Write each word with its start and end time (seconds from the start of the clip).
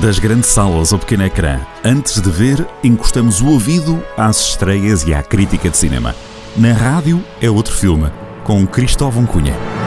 Das 0.00 0.20
grandes 0.20 0.50
salas 0.50 0.92
ao 0.92 0.98
pequeno 0.98 1.24
ecrã, 1.24 1.58
antes 1.84 2.20
de 2.20 2.30
ver, 2.30 2.64
encostamos 2.84 3.40
o 3.40 3.48
ouvido 3.48 4.00
às 4.16 4.50
estreias 4.50 5.02
e 5.02 5.12
à 5.12 5.24
crítica 5.24 5.68
de 5.68 5.76
cinema. 5.76 6.14
Na 6.56 6.72
rádio 6.72 7.20
é 7.40 7.50
outro 7.50 7.74
filme, 7.74 8.08
com 8.44 8.64
Cristóvão 8.64 9.26
Cunha. 9.26 9.77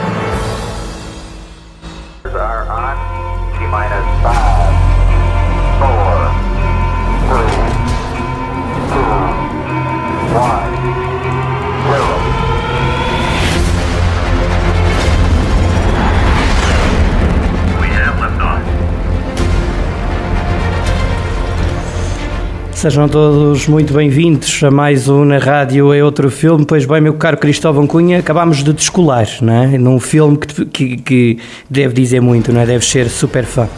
Sejam 22.82 23.08
todos 23.08 23.68
muito 23.68 23.94
bem-vindos 23.94 24.60
a 24.64 24.68
mais 24.68 25.08
um 25.08 25.24
Na 25.24 25.38
Rádio 25.38 25.94
é 25.94 26.02
Outro 26.02 26.28
Filme. 26.28 26.66
Pois 26.66 26.84
bem, 26.84 27.00
meu 27.00 27.14
caro 27.14 27.36
Cristóvão 27.36 27.86
Cunha, 27.86 28.18
acabámos 28.18 28.64
de 28.64 28.72
descolar, 28.72 29.28
não 29.40 29.52
é? 29.52 29.78
Num 29.78 30.00
filme 30.00 30.36
que, 30.36 30.64
que, 30.66 30.96
que 30.96 31.38
deve 31.70 31.94
dizer 31.94 32.20
muito, 32.20 32.52
não 32.52 32.60
é? 32.60 32.66
Deve 32.66 32.84
ser 32.84 33.08
super 33.08 33.44
fã. 33.44 33.68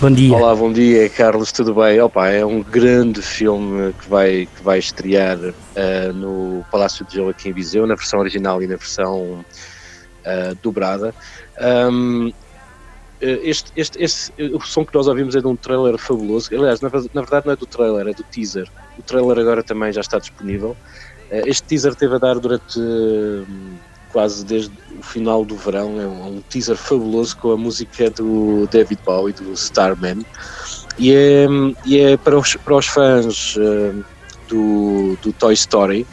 Bom 0.00 0.10
dia. 0.10 0.34
Olá, 0.34 0.54
bom 0.56 0.72
dia, 0.72 1.06
Carlos, 1.10 1.52
tudo 1.52 1.74
bem? 1.74 2.00
Opa, 2.00 2.28
é 2.28 2.42
um 2.42 2.62
grande 2.62 3.20
filme 3.20 3.92
que 3.92 4.08
vai, 4.08 4.48
que 4.56 4.62
vai 4.64 4.78
estrear 4.78 5.36
uh, 5.36 6.12
no 6.14 6.64
Palácio 6.72 7.04
de 7.04 7.16
Gelo 7.16 7.28
aqui 7.28 7.50
em 7.50 7.52
Viseu, 7.52 7.86
na 7.86 7.94
versão 7.94 8.20
original 8.20 8.62
e 8.62 8.66
na 8.66 8.76
versão 8.76 9.44
uh, 10.24 10.56
dobrada. 10.62 11.14
Um, 11.60 12.32
este, 13.20 13.70
este, 13.76 14.02
este, 14.02 14.32
o 14.54 14.60
som 14.60 14.84
que 14.84 14.94
nós 14.94 15.06
ouvimos 15.06 15.36
é 15.36 15.40
de 15.40 15.46
um 15.46 15.54
trailer 15.54 15.98
fabuloso. 15.98 16.48
Aliás, 16.54 16.80
na, 16.80 16.88
na, 16.88 17.20
verdade 17.20 17.46
não 17.46 17.52
é 17.52 17.56
do 17.56 17.66
trailer, 17.66 18.08
é 18.08 18.12
do 18.12 18.22
teaser. 18.22 18.68
O 18.98 19.02
trailer 19.02 19.38
agora 19.38 19.62
também 19.62 19.92
já 19.92 20.00
está 20.00 20.18
disponível. 20.18 20.76
Eh, 21.30 21.42
este 21.46 21.64
teaser 21.64 21.94
teve 21.94 22.14
a 22.14 22.18
dar 22.18 22.38
durante 22.38 22.80
quase 24.10 24.44
desde 24.44 24.72
o 24.98 25.02
final 25.02 25.44
do 25.44 25.54
verão. 25.54 26.00
É 26.00 26.06
um, 26.06 26.42
teaser 26.48 26.76
fabuloso 26.76 27.36
com 27.36 27.52
a 27.52 27.56
música 27.56 28.10
do 28.10 28.66
David 28.70 29.00
Bowie, 29.04 29.34
do 29.34 29.52
Starman. 29.52 30.24
E 30.98 31.14
é, 31.14 31.46
e 31.84 31.98
é 31.98 32.16
para, 32.16 32.38
os, 32.38 32.56
para 32.56 32.74
os 32.74 32.86
fãs 32.86 33.56
do, 34.48 35.16
do 35.22 35.32
Toy 35.34 35.54
Story. 35.54 36.06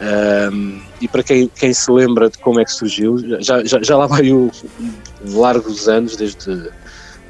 Um, 0.00 0.80
e 1.00 1.08
para 1.08 1.22
quem, 1.22 1.48
quem 1.48 1.74
se 1.74 1.90
lembra 1.90 2.30
de 2.30 2.38
como 2.38 2.58
é 2.60 2.64
que 2.64 2.72
surgiu, 2.72 3.18
já, 3.40 3.62
já, 3.64 3.82
já 3.82 3.96
lá 3.96 4.06
vai 4.06 4.32
o, 4.32 4.50
largos 5.24 5.88
anos, 5.88 6.16
desde 6.16 6.50
uh, 6.50 6.72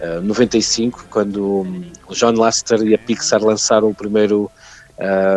ah, 0.02 0.20
95, 0.22 1.06
quando 1.10 1.66
o 2.08 2.14
John 2.14 2.32
Lasseter 2.32 2.82
e 2.82 2.94
a 2.94 2.98
Pixar 2.98 3.42
lançaram 3.42 3.91
o 3.91 3.94
primeiro, 3.94 4.50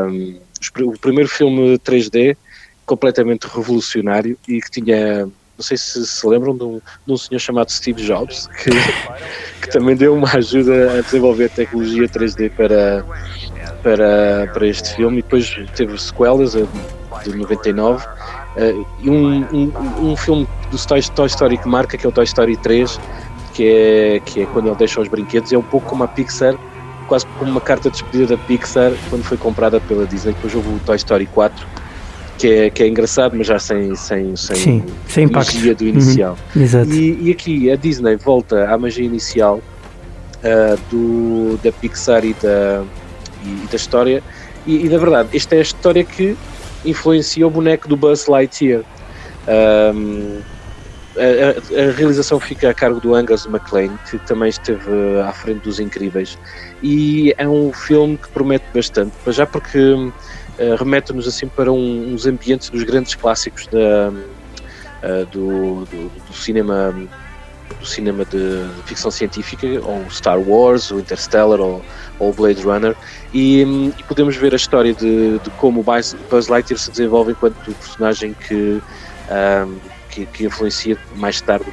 um, 0.09 0.39
o 0.85 0.99
primeiro 0.99 1.29
filme 1.29 1.77
3D 1.79 2.37
completamente 2.85 3.45
revolucionário 3.45 4.37
e 4.47 4.61
que 4.61 4.69
tinha 4.69 5.27
não 5.57 5.63
sei 5.63 5.77
se 5.77 6.05
se 6.05 6.27
lembram 6.27 6.55
de 6.57 6.63
um, 6.63 6.81
de 7.05 7.13
um 7.13 7.17
senhor 7.17 7.39
chamado 7.39 7.71
Steve 7.71 8.03
Jobs, 8.03 8.47
que, 8.63 8.71
que 9.61 9.69
também 9.69 9.95
deu 9.95 10.15
uma 10.15 10.31
ajuda 10.35 10.97
a 10.99 11.01
desenvolver 11.01 11.49
tecnologia 11.49 12.07
3D 12.07 12.49
para, 12.51 13.05
para, 13.83 14.49
para 14.51 14.67
este 14.67 14.95
filme, 14.95 15.19
e 15.19 15.21
depois 15.21 15.55
teve 15.75 15.97
sequelas, 15.99 16.53
de 16.53 17.35
99, 17.35 18.03
uh, 18.03 18.09
eh, 18.57 18.73
e 19.01 19.09
um, 19.09 19.45
um, 19.53 20.11
um, 20.11 20.17
filme 20.17 20.47
do 20.73 20.87
Toy, 20.87 21.01
Toy 21.01 21.27
Story 21.27 21.57
que 21.57 21.67
marca, 21.67 21.97
que 21.97 22.05
é 22.05 22.09
o 22.09 22.11
Toy 22.11 22.23
Story 22.23 22.57
3, 22.57 22.99
que 23.53 23.67
é, 23.67 24.21
que 24.25 24.41
é 24.41 24.45
quando 24.47 24.67
ele 24.67 24.75
deixa 24.75 24.99
os 24.99 25.07
brinquedos, 25.07 25.53
é 25.53 25.57
um 25.57 25.63
pouco 25.63 25.87
como 25.87 26.03
a 26.03 26.07
Pixar, 26.07 26.55
quase 27.07 27.25
como 27.37 27.51
uma 27.51 27.61
carta 27.61 27.89
de 27.89 27.97
despedida 27.97 28.35
da 28.35 28.43
Pixar 28.43 28.91
quando 29.09 29.23
foi 29.23 29.37
comprada 29.37 29.79
pela 29.79 30.05
Disney. 30.05 30.33
Depois 30.33 30.55
houve 30.55 30.69
o 30.69 30.79
Toy 30.79 30.95
Story 30.95 31.27
4, 31.27 31.67
que 32.37 32.47
é, 32.47 32.69
que 32.69 32.83
é 32.83 32.87
engraçado, 32.87 33.35
mas 33.37 33.47
já 33.47 33.59
sem, 33.59 33.95
sem, 33.95 34.35
sem, 34.35 34.55
Sim, 34.55 34.85
sem 35.07 35.27
magia 35.27 35.75
do 35.75 35.85
inicial. 35.85 36.37
Uhum, 36.55 36.61
exato. 36.61 36.91
E, 36.91 37.29
e, 37.29 37.31
aqui 37.31 37.71
a 37.71 37.75
Disney 37.75 38.15
volta 38.15 38.67
à 38.67 38.77
magia 38.77 39.05
inicial 39.05 39.61
uh, 40.39 40.79
do, 40.89 41.59
da 41.63 41.71
Pixar 41.71 42.25
e 42.25 42.33
da, 42.33 42.83
e, 43.45 43.47
e 43.47 43.67
da 43.69 43.75
história. 43.75 44.23
E, 44.65 44.85
e, 44.85 44.89
na 44.89 44.97
verdade, 44.97 45.29
esta 45.33 45.55
é 45.55 45.59
a 45.59 45.61
história 45.61 46.03
que 46.03 46.35
influencia 46.83 47.45
o 47.45 47.49
boneco 47.49 47.87
do 47.87 47.95
Buzz 47.95 48.27
Lightyear. 48.27 48.81
Um, 49.47 50.41
a, 51.17 51.89
a, 51.89 51.91
realização 51.91 52.39
fica 52.39 52.69
a 52.69 52.73
cargo 52.73 52.99
do 52.99 53.13
Angus 53.13 53.45
MacLean, 53.45 53.97
que 54.09 54.17
também 54.19 54.49
esteve 54.49 54.89
à 55.23 55.31
frente 55.31 55.61
dos 55.61 55.79
Incríveis, 55.79 56.37
e 56.81 57.33
é 57.37 57.47
um 57.47 57.71
filme 57.71 58.17
que 58.17 58.29
promete 58.29 58.65
bastante, 58.73 59.13
já 59.27 59.45
porque 59.45 59.79
uh, 59.79 60.11
remete-nos 60.77 61.27
assim 61.27 61.47
para 61.47 61.71
um, 61.71 62.13
uns 62.13 62.25
ambientes 62.25 62.69
dos 62.69 62.83
grandes 62.83 63.15
clássicos 63.15 63.67
da, 63.67 64.09
uh, 64.09 65.25
do, 65.31 65.85
do, 65.85 66.09
do, 66.27 66.33
cinema 66.33 66.93
do 67.79 67.85
cinema 67.85 68.25
de, 68.25 68.65
ficção 68.85 69.09
científica, 69.09 69.67
ou 69.83 70.09
Star 70.09 70.39
Wars, 70.39 70.91
ou 70.91 70.99
Interstellar, 70.99 71.59
ou, 71.59 71.83
ou 72.19 72.33
Blade 72.33 72.61
Runner, 72.61 72.95
e, 73.33 73.61
e, 73.97 74.03
podemos 74.07 74.35
ver 74.35 74.53
a 74.53 74.55
história 74.55 74.93
de, 74.93 75.39
de 75.39 75.49
como 75.51 75.83
Buzz 75.83 76.47
Lightyear 76.47 76.79
se 76.79 76.91
desenvolve 76.91 77.31
enquanto 77.31 77.55
personagem 77.75 78.33
que, 78.47 78.81
um, 79.29 79.92
que, 80.13 80.25
que, 80.27 80.45
influencia 80.45 80.97
mais 81.15 81.41
tarde 81.41 81.65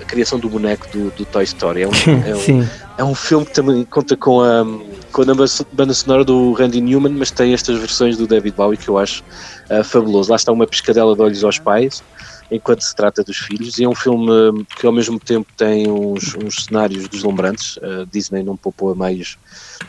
a 0.00 0.04
criação 0.04 0.38
do 0.38 0.48
boneco 0.48 0.86
do, 0.88 1.10
do 1.10 1.24
Toy 1.24 1.44
Story. 1.44 1.82
É 1.82 1.88
um, 1.88 1.92
é, 1.92 2.34
um, 2.52 2.68
é 2.98 3.04
um, 3.04 3.14
filme 3.14 3.46
que 3.46 3.52
também 3.52 3.84
conta 3.84 4.16
com 4.16 4.40
a, 4.40 4.64
com 5.12 5.22
a 5.22 5.24
banda 5.72 5.94
sonora 5.94 6.24
do 6.24 6.52
Randy 6.52 6.80
Newman, 6.80 7.12
mas 7.12 7.30
tem 7.30 7.54
estas 7.54 7.78
versões 7.78 8.16
do 8.16 8.26
David 8.26 8.56
Bowie 8.56 8.76
que 8.76 8.88
eu 8.88 8.98
acho 8.98 9.22
uh, 9.70 9.84
fabuloso. 9.84 10.30
Lá 10.30 10.36
está 10.36 10.50
uma 10.50 10.66
pescadela 10.66 11.14
de 11.14 11.22
olhos 11.22 11.44
aos 11.44 11.58
pais 11.58 12.02
enquanto 12.50 12.82
se 12.82 12.94
trata 12.94 13.22
dos 13.22 13.36
filhos. 13.36 13.78
E 13.78 13.84
é 13.84 13.88
um 13.88 13.94
filme 13.94 14.64
que 14.78 14.86
ao 14.86 14.92
mesmo 14.92 15.18
tempo 15.18 15.48
tem 15.56 15.90
uns, 15.90 16.34
uns 16.34 16.64
cenários 16.64 17.08
deslumbrantes. 17.08 17.78
A 17.82 18.04
Disney 18.10 18.42
não 18.42 18.56
poupou 18.56 18.92
a 18.92 18.94
meios 18.94 19.36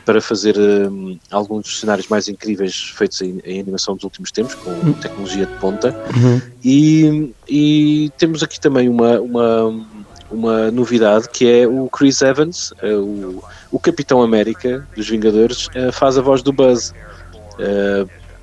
para 0.05 0.21
fazer 0.21 0.57
um, 0.57 1.17
alguns 1.31 1.63
dos 1.63 1.79
cenários 1.79 2.07
mais 2.07 2.27
incríveis 2.27 2.93
feitos 2.95 3.21
em, 3.21 3.39
em, 3.45 3.59
animação 3.59 3.95
dos 3.95 4.03
últimos 4.03 4.31
tempos, 4.31 4.55
com 4.55 4.71
uhum. 4.71 4.93
tecnologia 4.93 5.45
de 5.45 5.53
ponta. 5.55 5.95
Uhum. 6.15 6.41
E, 6.63 7.33
e, 7.47 8.11
temos 8.17 8.43
aqui 8.43 8.59
também 8.59 8.89
uma, 8.89 9.19
uma, 9.19 9.85
uma 10.31 10.71
novidade 10.71 11.29
que 11.29 11.49
é 11.49 11.67
o 11.67 11.89
Chris 11.89 12.21
Evans, 12.21 12.71
uh, 12.83 12.99
o, 12.99 13.43
o 13.71 13.79
Capitão 13.79 14.21
América 14.21 14.85
dos 14.95 15.07
Vingadores, 15.07 15.67
uh, 15.67 15.91
faz 15.91 16.17
a 16.17 16.21
voz 16.21 16.41
do 16.41 16.51
Buzz. 16.51 16.93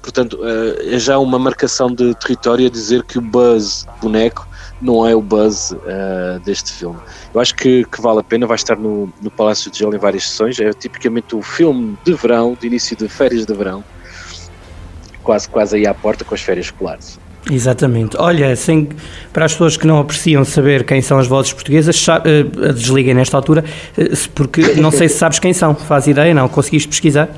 Portanto, 0.04 0.38
eh, 0.42 0.96
é 0.96 0.98
já 0.98 1.18
uma 1.18 1.38
marcação 1.38 1.88
de 1.88 2.14
território 2.16 2.66
a 2.66 2.70
dizer 2.70 3.02
que 3.04 3.16
o 3.16 3.22
Buzz 3.22 3.86
boneco 4.02 4.46
não 4.82 5.06
é 5.06 5.14
o 5.14 5.22
Buzz 5.22 5.70
uh, 5.70 6.38
deste 6.44 6.72
filme. 6.72 6.98
Eu 7.32 7.40
acho 7.40 7.54
que, 7.54 7.86
que, 7.86 8.02
vale 8.02 8.20
a 8.20 8.22
pena, 8.22 8.46
vai 8.46 8.56
estar 8.56 8.76
no, 8.76 9.10
no 9.22 9.30
Palácio 9.30 9.70
de 9.70 9.78
Gelo 9.78 9.94
em 9.94 9.98
várias 9.98 10.28
sessões. 10.28 10.60
É 10.60 10.70
tipicamente 10.74 11.34
o 11.34 11.40
filme 11.40 11.96
de 12.04 12.12
verão, 12.12 12.54
de 12.60 12.66
início 12.66 12.94
de 12.94 13.08
férias 13.08 13.46
de 13.46 13.54
verão, 13.54 13.82
quase, 15.22 15.48
quase 15.48 15.76
aí 15.76 15.86
à 15.86 15.94
porta 15.94 16.22
com 16.22 16.34
as 16.34 16.42
férias 16.42 16.66
escolares. 16.66 17.18
Exatamente. 17.50 18.14
Olha, 18.18 18.54
sem, 18.56 18.90
para 19.32 19.46
as 19.46 19.52
pessoas 19.52 19.78
que 19.78 19.86
não 19.86 20.00
apreciam 20.00 20.44
saber 20.44 20.84
quem 20.84 21.00
são 21.00 21.18
as 21.18 21.26
vozes 21.26 21.54
portuguesas, 21.54 22.06
uh, 22.06 22.72
desliguem 22.74 23.14
nesta 23.14 23.38
altura, 23.38 23.64
porque 24.34 24.74
não 24.74 24.90
sei 24.90 25.08
se 25.08 25.16
sabes 25.16 25.38
quem 25.38 25.54
são. 25.54 25.74
Faz 25.74 26.06
ideia? 26.06 26.34
Não? 26.34 26.46
Conseguiste 26.46 26.88
pesquisar? 26.88 27.30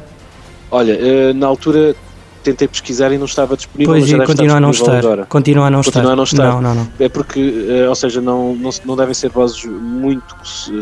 Olha, 0.69 1.33
na 1.33 1.47
altura 1.47 1.95
tentei 2.47 2.69
pesquisar 2.69 3.13
e 3.13 3.19
não 3.19 3.25
estava 3.25 3.57
disponível. 3.57 3.95
Pois, 3.95 4.09
e 4.09 4.25
continua 4.25 4.57
a 4.57 4.61
não 4.61 4.71
estar. 4.71 4.99
Agora. 4.99 5.27
Continua 5.27 5.67
a 5.67 5.71
não 5.71 5.83
continua 5.83 6.03
estar. 6.03 6.13
A 6.13 6.17
não 6.17 6.25
estar. 6.25 6.53
Não, 6.53 6.61
não, 6.63 6.75
não. 6.75 6.89
É 7.01 7.09
porque, 7.09 7.67
eh, 7.69 7.89
ou 7.89 7.95
seja, 7.95 8.21
não, 8.21 8.55
não, 8.55 8.71
não 8.85 8.97
devem 8.97 9.15
ser 9.15 9.31
vozes 9.31 9.65
muito 9.65 10.37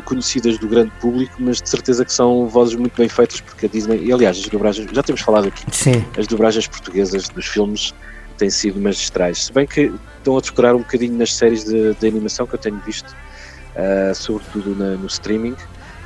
conhecidas 0.04 0.58
do 0.58 0.68
grande 0.68 0.92
público, 1.00 1.34
mas 1.38 1.62
de 1.62 1.68
certeza 1.68 2.04
que 2.04 2.12
são 2.12 2.46
vozes 2.48 2.74
muito 2.74 2.96
bem 2.96 3.08
feitas, 3.08 3.40
porque 3.40 3.64
a 3.64 3.68
Disney, 3.68 4.04
e 4.04 4.12
aliás, 4.12 4.38
as 4.38 4.46
dobragens, 4.46 4.90
já 4.92 5.02
temos 5.02 5.22
falado 5.22 5.48
aqui, 5.48 5.64
Sim. 5.70 6.04
as 6.18 6.26
dobragens 6.26 6.66
portuguesas 6.68 7.28
dos 7.28 7.46
filmes 7.46 7.94
têm 8.36 8.50
sido 8.50 8.78
magistrais. 8.78 9.46
Se 9.46 9.52
bem 9.52 9.66
que 9.66 9.92
estão 10.18 10.36
a 10.36 10.40
decorar 10.40 10.74
um 10.74 10.80
bocadinho 10.80 11.16
nas 11.16 11.34
séries 11.34 11.64
de, 11.64 11.94
de 11.94 12.06
animação 12.06 12.46
que 12.46 12.54
eu 12.54 12.58
tenho 12.58 12.80
visto, 12.84 13.08
uh, 13.08 14.14
sobretudo 14.14 14.76
na, 14.76 14.96
no 14.96 15.06
streaming 15.06 15.56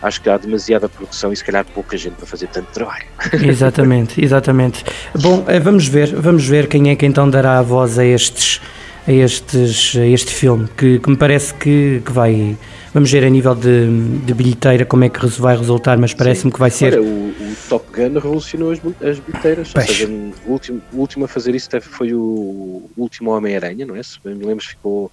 acho 0.02 0.20
que 0.20 0.28
há 0.28 0.36
demasiada 0.36 0.88
produção 0.88 1.32
e 1.32 1.36
se 1.36 1.44
calhar 1.44 1.64
pouca 1.64 1.96
gente 1.96 2.14
para 2.14 2.26
fazer 2.26 2.48
tanto 2.48 2.66
trabalho. 2.72 3.06
Exatamente, 3.42 4.22
exatamente. 4.22 4.84
Bom, 5.20 5.44
eh, 5.48 5.60
vamos 5.60 5.86
ver, 5.86 6.14
vamos 6.14 6.46
ver 6.46 6.68
quem 6.68 6.90
é 6.90 6.96
que 6.96 7.06
então 7.06 7.28
dará 7.28 7.58
a 7.58 7.62
voz 7.62 7.98
a 7.98 8.04
estes 8.04 8.60
a, 9.08 9.12
estes, 9.12 9.96
a 9.96 10.06
este 10.06 10.32
filme, 10.32 10.68
que, 10.76 10.98
que 10.98 11.10
me 11.10 11.16
parece 11.16 11.54
que, 11.54 12.02
que, 12.04 12.12
vai. 12.12 12.56
Vamos 12.92 13.10
ver 13.10 13.24
a 13.24 13.30
nível 13.30 13.54
de, 13.54 13.86
de 14.24 14.34
bilheteira 14.34 14.84
como 14.84 15.04
é 15.04 15.08
que 15.08 15.26
vai 15.40 15.56
resultar, 15.56 15.96
mas 15.96 16.12
parece-me 16.12 16.52
que 16.52 16.58
vai 16.58 16.70
ser. 16.70 16.92
Olha, 16.92 17.02
o, 17.02 17.28
o, 17.30 17.56
Top 17.68 17.86
Gun 17.90 18.14
revolucionou 18.14 18.70
as, 18.70 18.78
as 19.02 19.18
bilheteiras. 19.18 19.72
Seja, 19.86 20.06
o 20.06 20.52
último, 20.52 20.82
o 20.92 20.98
último 20.98 21.24
a 21.24 21.28
fazer 21.28 21.54
isso 21.54 21.68
foi 21.80 22.12
o 22.12 22.82
último 22.96 23.30
Homem-Aranha, 23.30 23.86
não 23.86 23.96
é? 23.96 24.02
Se 24.02 24.18
bem 24.22 24.34
me 24.34 24.44
lembro, 24.44 24.64
ficou 24.64 25.10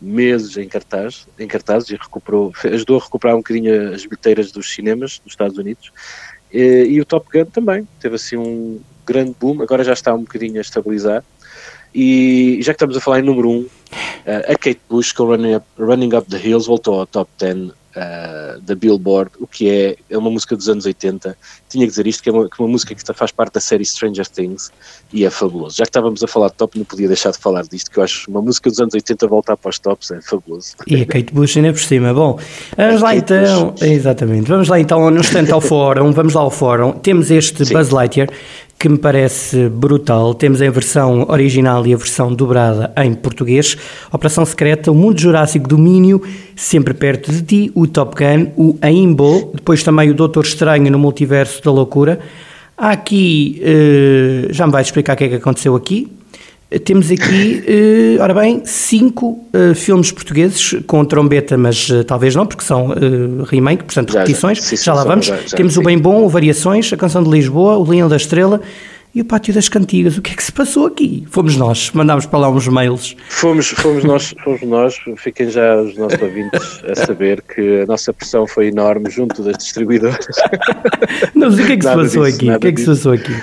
meses 0.00 0.56
em 0.56 0.68
cartaz, 0.68 1.26
em 1.38 1.46
cartazes 1.46 1.90
e 1.90 1.96
recuperou, 1.96 2.52
ajudou 2.64 2.98
a 2.98 3.02
recuperar 3.02 3.36
um 3.36 3.40
bocadinho 3.40 3.94
as 3.94 4.04
bilheteiras 4.04 4.52
dos 4.52 4.72
cinemas 4.72 5.20
dos 5.24 5.32
Estados 5.32 5.58
Unidos. 5.58 5.92
E, 6.52 6.84
e, 6.84 7.00
o 7.00 7.04
Top 7.04 7.26
Gun 7.32 7.46
também 7.46 7.88
teve 8.00 8.14
assim 8.16 8.36
um 8.36 8.80
grande 9.04 9.34
boom, 9.38 9.62
agora 9.62 9.82
já 9.82 9.92
está 9.92 10.14
um 10.14 10.22
bocadinho 10.22 10.58
a 10.58 10.60
estabilizar. 10.60 11.24
E 11.94 12.58
já 12.60 12.72
que 12.72 12.76
estamos 12.76 12.96
a 12.96 13.00
falar 13.00 13.20
em 13.20 13.22
número 13.22 13.48
1, 13.48 13.52
um, 13.52 13.68
a 14.26 14.56
Kate 14.56 14.80
Bush 14.88 15.12
com 15.12 15.24
Running 15.24 15.54
Up, 15.54 15.66
Running 15.78 16.14
Up 16.14 16.28
the 16.28 16.38
Hills 16.38 16.66
voltou 16.66 17.00
ao 17.00 17.06
top 17.06 17.30
10 17.38 17.72
uh, 17.96 18.60
da 18.60 18.74
Billboard, 18.74 19.30
o 19.40 19.46
que 19.46 19.68
é, 19.68 19.96
é 20.10 20.18
uma 20.18 20.30
música 20.30 20.56
dos 20.56 20.68
anos 20.68 20.86
80. 20.86 21.36
Tinha 21.68 21.84
que 21.84 21.90
dizer 21.90 22.06
isto, 22.06 22.22
que 22.22 22.28
é 22.28 22.32
uma, 22.32 22.48
que 22.48 22.60
é 22.60 22.64
uma 22.64 22.70
música 22.70 22.94
que 22.94 23.02
faz 23.12 23.30
parte 23.32 23.54
da 23.54 23.60
série 23.60 23.84
Stranger 23.84 24.26
Things 24.26 24.70
e 25.12 25.24
é 25.24 25.30
fabuloso. 25.30 25.76
Já 25.76 25.84
que 25.84 25.90
estávamos 25.90 26.22
a 26.22 26.26
falar 26.26 26.48
de 26.48 26.54
top, 26.54 26.78
não 26.78 26.84
podia 26.84 27.08
deixar 27.08 27.30
de 27.30 27.38
falar 27.38 27.62
disto, 27.62 27.90
que 27.90 27.98
eu 27.98 28.02
acho 28.02 28.30
uma 28.30 28.42
música 28.42 28.70
dos 28.70 28.80
anos 28.80 28.94
80 28.94 29.26
voltar 29.26 29.56
para 29.56 29.70
os 29.70 29.78
tops 29.78 30.10
é 30.10 30.20
fabuloso. 30.20 30.74
E 30.86 31.02
a 31.02 31.06
Kate 31.06 31.32
Bush 31.32 31.56
ainda 31.56 31.72
por 31.72 31.80
cima. 31.80 32.12
Bom, 32.12 32.38
vamos 32.76 33.00
lá 33.00 33.14
Kate 33.14 33.32
então, 33.32 33.70
Bush. 33.70 33.82
exatamente, 33.82 34.48
vamos 34.48 34.68
lá 34.68 34.80
então 34.80 35.10
no 35.10 35.20
instante 35.20 35.52
ao 35.52 35.60
fórum, 35.60 36.12
vamos 36.12 36.34
lá 36.34 36.42
ao 36.42 36.50
fórum. 36.50 36.92
Temos 36.92 37.30
este 37.30 37.64
Sim. 37.64 37.74
Buzz 37.74 37.90
Lightyear 37.90 38.28
que 38.78 38.88
me 38.88 38.98
parece 38.98 39.68
brutal. 39.68 40.34
Temos 40.34 40.60
a 40.60 40.70
versão 40.70 41.26
original 41.28 41.86
e 41.86 41.94
a 41.94 41.96
versão 41.96 42.32
dobrada 42.34 42.92
em 42.96 43.14
português. 43.14 43.76
Operação 44.12 44.44
Secreta, 44.44 44.90
o 44.90 44.94
Mundo 44.94 45.20
Jurássico 45.20 45.68
Domínio, 45.68 46.22
sempre 46.54 46.92
perto 46.94 47.32
de 47.32 47.42
ti, 47.42 47.72
o 47.74 47.86
Top 47.86 48.14
Gun, 48.16 48.50
o 48.56 48.76
Aimbo, 48.80 49.52
depois 49.54 49.82
também 49.82 50.10
o 50.10 50.14
Doutor 50.14 50.44
Estranho 50.44 50.90
no 50.90 50.98
Multiverso 50.98 51.62
da 51.62 51.70
Loucura. 51.70 52.20
Há 52.76 52.90
aqui, 52.90 53.62
uh, 53.62 54.52
já 54.52 54.66
me 54.66 54.72
vais 54.72 54.86
explicar 54.86 55.14
o 55.14 55.16
que 55.16 55.24
é 55.24 55.28
que 55.28 55.34
aconteceu 55.36 55.76
aqui. 55.76 56.10
Temos 56.80 57.10
aqui, 57.10 57.62
uh, 58.18 58.22
ora 58.22 58.34
bem, 58.34 58.62
cinco 58.64 59.38
uh, 59.54 59.74
filmes 59.74 60.10
portugueses 60.10 60.76
com 60.86 61.04
trombeta, 61.04 61.56
mas 61.56 61.88
uh, 61.88 62.02
talvez 62.02 62.34
não, 62.34 62.46
porque 62.46 62.64
são 62.64 62.92
remake, 63.44 63.84
portanto 63.84 64.12
já, 64.12 64.20
repetições. 64.20 64.58
Já, 64.58 64.64
sim, 64.64 64.76
já 64.76 64.94
lá 64.94 65.04
vamos. 65.04 65.26
Já, 65.26 65.36
Temos 65.56 65.76
o 65.76 65.82
Bem 65.82 65.98
Bom, 65.98 66.24
o 66.24 66.28
Variações, 66.28 66.92
a 66.92 66.96
Canção 66.96 67.22
de 67.22 67.30
Lisboa, 67.30 67.76
o 67.76 67.88
Leão 67.88 68.08
da 68.08 68.16
Estrela 68.16 68.60
e 69.14 69.20
o 69.20 69.24
Pátio 69.24 69.54
das 69.54 69.68
Cantigas. 69.68 70.18
O 70.18 70.22
que 70.22 70.32
é 70.32 70.34
que 70.34 70.42
se 70.42 70.50
passou 70.50 70.86
aqui? 70.86 71.24
Fomos 71.30 71.56
nós, 71.56 71.92
mandámos 71.92 72.26
para 72.26 72.40
lá 72.40 72.50
uns 72.50 72.66
mails. 72.66 73.16
Fomos, 73.28 73.68
fomos 73.68 74.02
nós, 74.04 74.34
fomos 74.42 74.62
nós. 74.62 74.96
Fiquem 75.16 75.48
já 75.48 75.76
os 75.76 75.96
nossos 75.96 76.20
ouvintes 76.20 76.82
a 76.88 76.94
saber 77.06 77.42
que 77.42 77.82
a 77.82 77.86
nossa 77.86 78.12
pressão 78.12 78.46
foi 78.46 78.68
enorme 78.68 79.08
junto 79.10 79.42
das 79.42 79.56
distribuidoras. 79.56 80.26
Não, 81.34 81.48
mas 81.48 81.58
o 81.58 81.64
que 81.64 81.72
é 81.72 81.76
que 81.76 81.84
se 81.84 81.94
passou 81.94 82.24
disso, 82.24 82.36
aqui? 82.36 82.50
O 82.50 82.58
que 82.58 82.66
é 82.66 82.72
que 82.72 82.80
se 82.80 82.86
passou 82.86 83.12
aqui? 83.12 83.34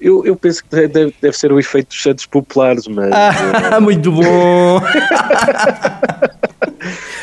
Eu, 0.00 0.24
eu 0.24 0.34
penso 0.34 0.64
que 0.64 0.70
deve, 0.70 1.14
deve 1.20 1.36
ser 1.36 1.52
o 1.52 1.58
efeito 1.58 1.88
dos 1.88 2.02
Santos 2.02 2.24
Populares, 2.24 2.86
mas. 2.88 3.12
Ah, 3.12 3.76
uh... 3.76 3.82
muito 3.84 4.10
bom! 4.10 4.80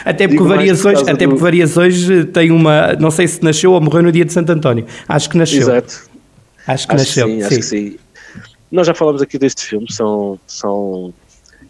até 0.05 0.27
porque 0.27 0.43
variações, 0.43 1.01
por 1.01 1.09
até 1.09 1.25
do... 1.25 1.29
porque 1.29 1.41
variações 1.41 2.07
eh, 2.09 2.23
tem 2.25 2.51
uma. 2.51 2.93
Não 2.93 3.09
sei 3.09 3.27
se 3.27 3.43
nasceu 3.43 3.71
ou 3.71 3.81
morreu 3.81 4.03
no 4.03 4.11
dia 4.11 4.23
de 4.23 4.31
Santo 4.31 4.51
António. 4.51 4.85
Acho 5.09 5.29
que 5.29 5.37
nasceu. 5.37 5.61
Exato. 5.61 6.07
Acho 6.67 6.87
que 6.87 6.95
acho 6.95 7.03
nasceu. 7.03 7.25
Que 7.25 7.31
sim, 7.31 7.39
sim, 7.39 7.45
acho 7.45 7.55
que 7.55 7.63
sim. 7.63 7.97
Nós 8.71 8.85
já 8.85 8.93
falamos 8.93 9.23
aqui 9.23 9.39
deste 9.39 9.65
filme, 9.65 9.91
são. 9.91 10.39
são 10.45 11.11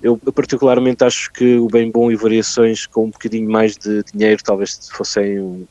eu, 0.04 0.20
eu, 0.26 0.34
particularmente 0.34 1.06
acho 1.06 1.32
que 1.32 1.56
o 1.58 1.68
Bem 1.68 1.90
Bom 1.90 2.12
e 2.12 2.16
Variações 2.16 2.86
com 2.86 3.06
um 3.06 3.10
bocadinho 3.10 3.50
mais 3.50 3.78
de 3.78 4.04
dinheiro 4.12 4.42
talvez 4.44 4.90
fossem 4.92 5.66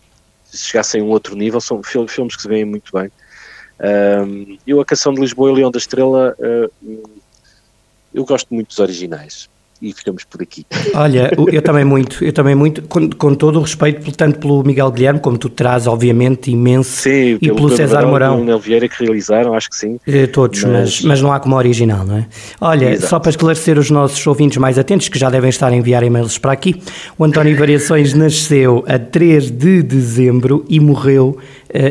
chegassem 0.52 1.00
a 1.02 1.04
um 1.04 1.08
outro 1.08 1.36
nível, 1.36 1.60
são 1.60 1.82
filmes 1.82 2.34
que 2.34 2.42
se 2.42 2.48
veem 2.48 2.64
muito 2.64 2.90
bem. 2.92 3.10
Um, 3.78 4.56
eu, 4.66 4.80
a 4.80 4.84
Canção 4.84 5.12
de 5.12 5.20
Lisboa 5.20 5.50
e 5.50 5.54
Leão 5.54 5.70
da 5.70 5.78
Estrela, 5.78 6.34
uh, 6.38 7.10
eu 8.14 8.24
gosto 8.24 8.52
muito 8.54 8.68
dos 8.68 8.78
originais 8.78 9.48
e 9.80 9.92
ficamos 9.92 10.24
por 10.24 10.42
aqui. 10.42 10.64
Olha, 10.94 11.30
eu 11.52 11.60
também 11.60 11.84
muito, 11.84 12.24
eu 12.24 12.32
também 12.32 12.54
muito, 12.54 12.82
com, 12.82 13.10
com 13.10 13.34
todo 13.34 13.58
o 13.58 13.62
respeito, 13.62 14.10
tanto 14.12 14.38
pelo 14.38 14.62
Miguel 14.64 14.90
Guilherme, 14.90 15.20
como 15.20 15.36
tu 15.36 15.48
traz, 15.48 15.86
obviamente, 15.86 16.50
imenso, 16.50 16.90
sim, 16.90 17.38
e 17.40 17.52
pelo, 17.52 17.68
César 17.70 18.06
Mourão. 18.06 18.44
Pelo 18.44 18.58
Vieira 18.58 18.88
que 18.88 19.04
realizaram, 19.04 19.54
acho 19.54 19.68
que 19.68 19.76
sim. 19.76 20.00
Eh, 20.06 20.26
todos, 20.26 20.64
mas... 20.64 20.72
mas, 20.72 21.02
mas 21.02 21.22
não 21.22 21.32
há 21.32 21.40
como 21.40 21.56
original, 21.56 22.04
não 22.04 22.18
é? 22.18 22.26
Olha, 22.60 22.92
Exato. 22.92 23.10
só 23.10 23.20
para 23.20 23.30
esclarecer 23.30 23.78
os 23.78 23.90
nossos 23.90 24.26
ouvintes 24.26 24.56
mais 24.56 24.78
atentos, 24.78 25.08
que 25.08 25.18
já 25.18 25.28
devem 25.28 25.50
estar 25.50 25.68
a 25.68 25.76
enviar 25.76 26.02
e-mails 26.02 26.38
para 26.38 26.52
aqui, 26.52 26.80
o 27.18 27.24
António 27.24 27.56
Variações 27.56 28.14
nasceu 28.14 28.84
a 28.88 28.98
3 28.98 29.50
de 29.50 29.82
dezembro 29.82 30.64
e 30.68 30.80
morreu 30.80 31.38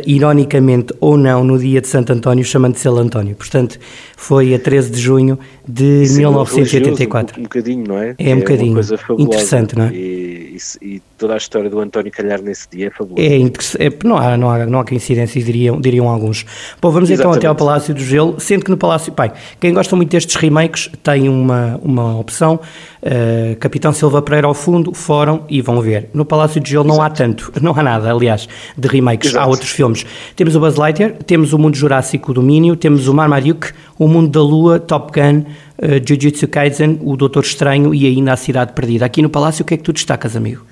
ironicamente 0.06 0.94
ou 1.00 1.18
não, 1.18 1.44
no 1.44 1.58
dia 1.58 1.82
de 1.82 1.88
Santo 1.88 2.14
António, 2.14 2.44
chamando-se 2.44 2.88
ele 2.88 3.00
António. 3.00 3.36
Portanto, 3.36 3.80
foi 4.16 4.54
a 4.54 4.60
13 4.60 4.92
de 4.92 5.00
junho 5.00 5.40
de 5.68 6.06
Sim, 6.08 6.18
1984. 6.20 7.38
Um, 7.38 7.42
um 7.42 7.44
bocadinho, 7.44 7.88
não 7.88 7.98
é? 7.98 8.16
É, 8.18 8.30
um 8.30 8.32
é 8.32 8.36
bocadinho. 8.36 8.80
Interessante, 9.18 9.76
não 9.76 9.86
é? 9.86 9.94
E, 9.94 10.58
e, 10.82 10.96
e, 10.96 11.02
toda 11.18 11.34
a 11.34 11.38
história 11.38 11.70
do 11.70 11.80
António 11.80 12.12
Calhar 12.12 12.42
nesse 12.42 12.68
dia 12.70 12.88
é 12.88 12.90
fabulosa. 12.90 13.22
É, 13.22 13.86
é, 13.86 13.94
não, 14.04 14.18
há, 14.18 14.38
não, 14.38 14.50
há, 14.50 14.66
não 14.66 14.80
há 14.80 14.86
coincidências, 14.86 15.44
diriam, 15.44 15.80
diriam 15.80 16.08
alguns. 16.08 16.46
Bom, 16.82 16.92
vamos 16.92 17.10
Exatamente. 17.10 17.20
então 17.20 17.32
até 17.32 17.48
ao 17.48 17.56
Palácio 17.56 17.94
do 17.94 18.02
Gelo, 18.02 18.40
sendo 18.40 18.64
que 18.64 18.72
no 18.72 18.78
Palácio. 18.78 19.12
Pai, 19.12 19.34
quem 19.60 19.74
gosta 19.74 19.96
muito 19.96 20.10
destes 20.10 20.36
remakes 20.36 20.90
tem 21.04 21.28
uma, 21.28 21.80
uma 21.84 22.20
opção. 22.20 22.60
Uh, 23.02 23.56
Capitão 23.58 23.94
Silva 23.94 24.22
Pereira 24.22 24.48
ao 24.48 24.54
fundo, 24.54 24.94
Fórum 24.94 25.44
e 25.50 25.62
vão 25.62 25.80
ver. 25.82 26.10
No 26.14 26.26
Palácio 26.26 26.60
de 26.60 26.72
Gelo 26.72 26.86
não 26.86 27.02
há 27.02 27.10
tanto, 27.10 27.52
não 27.62 27.74
há 27.76 27.84
nada, 27.84 28.12
aliás, 28.12 28.48
de 28.78 28.88
remakes. 28.88 29.30
Exato. 29.30 29.46
Há 29.46 29.50
outros 29.50 29.72
filmes. 29.76 30.06
Temos 30.36 30.56
o 30.56 30.60
Buzz 30.60 30.76
Lightyear, 30.76 31.14
temos 31.26 31.54
o 31.54 31.60
Mundo 31.60 31.76
Jurássico 31.76 32.34
Domínio, 32.34 32.76
temos 32.76 33.08
o 33.08 33.14
Marmaduke, 33.14 33.72
o 34.00 34.08
Mundo 34.08 34.30
da 34.30 34.42
Lua, 34.42 34.80
Top 34.80 35.12
Gun, 35.12 35.40
uh, 35.40 36.08
Jujutsu 36.08 36.48
Kaisen, 36.48 37.00
o 37.04 37.16
Doutor 37.16 37.44
Estranho 37.44 37.94
e 37.94 38.08
ainda 38.08 38.34
a 38.34 38.38
Cidade 38.38 38.74
Perdida. 38.74 39.06
Aqui 39.06 39.22
no 39.22 39.30
Palácio, 39.30 39.64
o 39.64 39.66
que 39.66 39.74
é 39.74 39.78
que 39.78 39.84
tu 39.84 39.94
destacas, 39.94 40.36
amigo? 40.36 40.66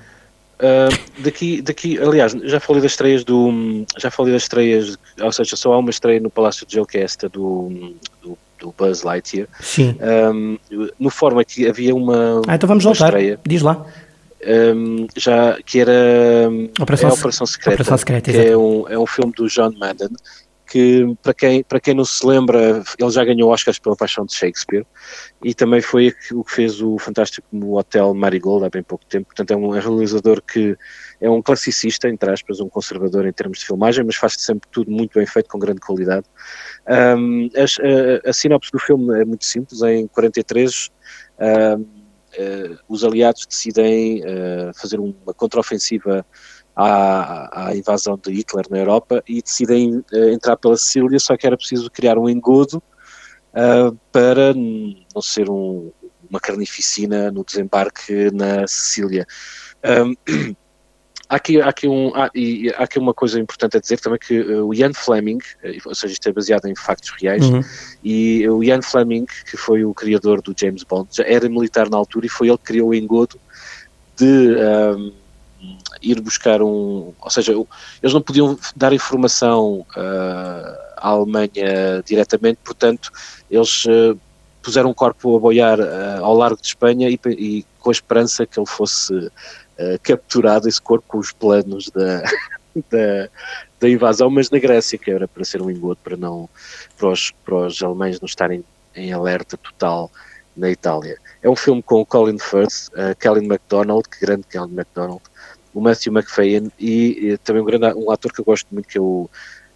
Uh, 0.54 1.22
daqui, 1.22 1.60
daqui, 1.60 1.98
aliás, 1.98 2.32
já 2.44 2.58
falei 2.58 2.80
das 2.80 2.92
estreias 2.92 3.24
do. 3.24 3.84
Já 3.98 4.10
falei 4.10 4.32
das 4.32 4.42
estreias, 4.42 4.96
ou 5.20 5.32
seja, 5.32 5.56
só 5.56 5.72
há 5.72 5.78
uma 5.78 5.90
estreia 5.90 6.20
no 6.20 6.30
Palácio 6.30 6.66
de 6.66 6.74
Gelo 6.74 6.86
que 6.86 6.96
é 6.96 7.02
esta 7.02 7.28
do, 7.28 7.94
do, 8.22 8.38
do 8.60 8.74
Buzz 8.78 9.02
Lightyear. 9.02 9.48
Sim. 9.60 9.96
Um, 10.32 10.56
no 10.98 11.10
fórum 11.10 11.38
aqui 11.38 11.68
havia 11.68 11.94
uma. 11.94 12.40
Ah, 12.46 12.54
então 12.54 12.68
vamos 12.68 12.84
voltar. 12.84 13.06
Estreia. 13.06 13.38
Diz 13.44 13.62
lá 13.62 13.84
um, 14.46 15.06
já, 15.16 15.58
que 15.64 15.80
era 15.80 16.48
Operação, 16.80 17.08
é 17.08 17.12
a 17.12 17.14
Operação 17.14 17.46
Secreta, 17.46 17.74
Operação 17.74 17.98
Secreta 17.98 18.32
que 18.32 18.38
é 18.38 18.56
um, 18.56 18.88
é 18.88 18.98
um 18.98 19.06
filme 19.06 19.32
do 19.32 19.46
John 19.48 19.72
Madden, 19.78 20.10
que 20.66 21.14
para 21.22 21.34
quem, 21.34 21.62
para 21.62 21.78
quem 21.78 21.94
não 21.94 22.04
se 22.04 22.26
lembra, 22.26 22.82
ele 22.98 23.10
já 23.10 23.24
ganhou 23.24 23.52
Oscars 23.52 23.78
pela 23.78 23.94
Paixão 23.94 24.24
de 24.24 24.34
Shakespeare 24.34 24.84
e 25.42 25.54
também 25.54 25.80
foi 25.80 26.12
o 26.32 26.42
que 26.42 26.52
fez 26.52 26.80
o 26.80 26.98
fantástico 26.98 27.46
Hotel 27.76 28.12
Marigold 28.14 28.64
há 28.64 28.70
bem 28.70 28.82
pouco 28.82 29.04
tempo, 29.06 29.26
portanto 29.26 29.50
é 29.52 29.56
um 29.56 29.68
realizador 29.68 30.42
que 30.42 30.76
é 31.20 31.30
um 31.30 31.40
classicista, 31.40 32.08
entre 32.08 32.30
aspas, 32.30 32.60
um 32.60 32.68
conservador 32.68 33.26
em 33.26 33.32
termos 33.32 33.58
de 33.58 33.66
filmagem, 33.66 34.04
mas 34.04 34.16
faz 34.16 34.34
sempre 34.38 34.68
tudo 34.72 34.90
muito 34.90 35.18
bem 35.18 35.26
feito, 35.26 35.48
com 35.48 35.58
grande 35.58 35.80
qualidade. 35.80 36.26
Um, 36.88 37.48
a, 37.54 38.26
a, 38.26 38.30
a, 38.30 38.32
sinopse 38.32 38.70
do 38.72 38.78
filme 38.78 39.20
é 39.20 39.24
muito 39.24 39.44
simples, 39.44 39.80
em 39.82 40.06
43 40.08 40.90
um, 41.78 42.03
os 42.88 43.04
aliados 43.04 43.46
decidem 43.46 44.20
uh, 44.20 44.72
fazer 44.74 44.98
uma 44.98 45.34
contraofensiva 45.34 46.24
à, 46.74 47.68
à, 47.68 47.76
invasão 47.76 48.18
de 48.18 48.32
Hitler 48.32 48.66
na 48.70 48.78
Europa 48.78 49.22
e 49.28 49.40
decidem 49.40 49.98
uh, 49.98 50.28
entrar 50.32 50.56
pela 50.56 50.76
Sicília, 50.76 51.18
só 51.18 51.36
que 51.36 51.46
era 51.46 51.56
preciso 51.56 51.90
criar 51.90 52.18
um 52.18 52.28
engodo 52.28 52.82
para 54.10 54.52
não 54.52 55.22
ser 55.22 55.48
um, 55.48 55.92
uma 56.28 56.40
carnificina 56.40 57.30
no 57.30 57.44
desembarque 57.44 58.28
na 58.32 58.66
Sicília. 58.66 59.24
Um, 59.84 60.56
Há 61.28 61.36
aqui, 61.36 61.60
há, 61.60 61.68
aqui 61.68 61.88
um, 61.88 62.14
há, 62.14 62.30
e, 62.34 62.70
há 62.76 62.84
aqui 62.84 62.98
uma 62.98 63.14
coisa 63.14 63.40
importante 63.40 63.76
a 63.76 63.80
dizer 63.80 63.98
também 63.98 64.18
que 64.18 64.40
uh, 64.40 64.66
o 64.66 64.74
Ian 64.74 64.92
Fleming, 64.92 65.38
uh, 65.38 65.88
ou 65.88 65.94
seja, 65.94 66.12
isto 66.12 66.28
é 66.28 66.32
baseado 66.32 66.66
em 66.66 66.76
factos 66.76 67.10
reais, 67.20 67.44
uhum. 67.44 67.62
e 68.02 68.46
o 68.48 68.62
Ian 68.62 68.82
Fleming, 68.82 69.24
que 69.50 69.56
foi 69.56 69.84
o 69.84 69.94
criador 69.94 70.42
do 70.42 70.54
James 70.56 70.82
Bond, 70.82 71.08
já 71.12 71.24
era 71.24 71.48
militar 71.48 71.88
na 71.88 71.96
altura 71.96 72.26
e 72.26 72.28
foi 72.28 72.48
ele 72.48 72.58
que 72.58 72.64
criou 72.64 72.90
o 72.90 72.94
engodo 72.94 73.40
de 74.16 74.56
um, 74.96 75.12
ir 76.02 76.20
buscar 76.20 76.60
um. 76.60 77.14
Ou 77.18 77.30
seja, 77.30 77.52
eles 77.52 78.12
não 78.12 78.20
podiam 78.20 78.58
dar 78.76 78.92
informação 78.92 79.86
uh, 79.96 80.78
à 80.98 81.08
Alemanha 81.08 82.02
diretamente, 82.04 82.58
portanto, 82.62 83.10
eles 83.50 83.84
puseram 84.62 84.90
um 84.90 84.94
corpo 84.94 85.36
a 85.36 85.40
boiar 85.40 85.78
ao 86.20 86.34
largo 86.34 86.60
de 86.60 86.68
Espanha 86.68 87.08
e, 87.08 87.18
e 87.28 87.66
com 87.78 87.90
a 87.90 87.92
esperança 87.92 88.46
que 88.46 88.58
ele 88.58 88.66
fosse 88.66 89.30
uh, 89.78 89.98
capturado 90.02 90.68
esse 90.68 90.80
corpo 90.80 91.04
com 91.08 91.18
os 91.18 91.32
planos 91.32 91.90
da, 91.90 92.22
da, 92.90 93.28
da, 93.80 93.88
invasão, 93.88 94.30
mas 94.30 94.50
na 94.50 94.58
Grécia, 94.58 94.98
que 94.98 95.10
era 95.10 95.28
para 95.28 95.44
ser 95.44 95.62
um 95.62 95.70
engodo, 95.70 95.98
para, 96.02 96.16
não, 96.16 96.48
para, 96.96 97.08
os, 97.08 97.30
para 97.44 97.66
os 97.66 97.82
alemães 97.82 98.20
não 98.20 98.26
estarem 98.26 98.64
em 98.94 99.12
alerta 99.12 99.56
total 99.56 100.10
na 100.56 100.70
Itália. 100.70 101.18
É 101.42 101.48
um 101.48 101.56
filme 101.56 101.82
com 101.82 102.00
o 102.00 102.06
Colin 102.06 102.38
Firth, 102.38 102.88
uh, 102.92 103.14
Kelly 103.18 103.46
MacDonald, 103.46 104.08
que 104.08 104.24
grande 104.24 104.44
Kelly 104.48 104.70
MacDonald, 104.70 105.22
o 105.72 105.80
Matthew 105.80 106.12
McFadden 106.12 106.70
e, 106.78 107.30
e, 107.32 107.38
também 107.38 107.62
um, 107.62 107.64
grande, 107.64 107.86
um 107.94 108.10
ator 108.10 108.32
que 108.32 108.40
eu 108.40 108.44
gosto 108.44 108.66
muito, 108.70 108.88
que 108.88 108.96
é 108.96 109.00
o, 109.00 109.28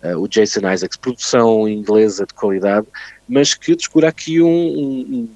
uh, 0.05 0.17
o 0.17 0.29
Jason 0.29 0.61
Isaacs. 0.71 0.97
Produção 0.97 1.69
inglesa 1.69 2.25
de 2.25 2.33
qualidade, 2.35 2.87
mas 3.29 3.55
que 3.55 3.75
descura 3.75 4.09
aqui 4.09 4.41
um, 4.41 4.49
um 4.49 5.29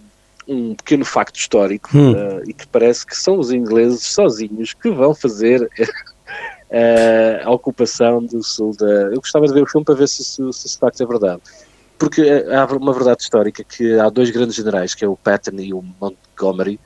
um 0.47 0.75
pequeno 0.75 1.05
facto 1.05 1.37
histórico 1.37 1.91
hum. 1.95 2.13
uh, 2.13 2.43
e 2.47 2.53
que 2.53 2.67
parece 2.67 3.07
que 3.07 3.17
são 3.17 3.39
os 3.39 3.53
ingleses 3.53 4.03
sozinhos 4.03 4.75
que 4.75 4.91
vão 4.91 5.15
fazer 5.15 5.71
a 7.45 7.51
ocupação 7.51 8.25
do 8.25 8.43
sul 8.43 8.75
da. 8.77 8.87
Eu 8.87 9.17
gostava 9.17 9.47
de 9.47 9.53
ver 9.53 9.63
o 9.63 9.67
filme 9.67 9.85
para 9.85 9.95
ver 9.95 10.09
se, 10.09 10.25
se, 10.25 10.53
se 10.53 10.67
esse 10.67 10.79
facto 10.79 11.03
é 11.03 11.07
verdade. 11.07 11.43
Porque 11.99 12.23
há 12.51 12.65
uma 12.75 12.93
verdade 12.93 13.23
histórica 13.23 13.63
que 13.63 13.99
há 13.99 14.09
dois 14.09 14.31
grandes 14.31 14.57
generais, 14.57 14.95
que 14.95 15.05
é 15.05 15.09
o 15.09 15.17
Patton 15.17 15.59
e 15.59 15.73
o 15.73 15.85
Montgomery, 16.01 16.81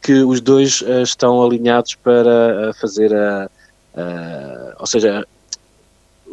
que 0.00 0.22
os 0.22 0.40
dois 0.40 0.80
uh, 0.80 1.02
estão 1.02 1.42
alinhados 1.42 1.94
para 1.96 2.72
fazer 2.80 3.14
a, 3.14 3.50
a, 3.94 4.76
ou 4.78 4.86
seja, 4.86 5.26